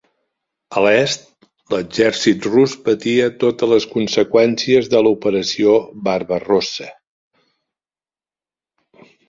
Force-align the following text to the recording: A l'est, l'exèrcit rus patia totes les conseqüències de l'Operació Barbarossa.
A 0.79 0.81
l'est, 0.85 1.27
l'exèrcit 1.73 2.47
rus 2.53 2.73
patia 2.87 3.27
totes 3.45 3.69
les 3.75 3.87
conseqüències 3.93 4.91
de 4.95 5.03
l'Operació 5.09 5.77
Barbarossa. 6.11 6.91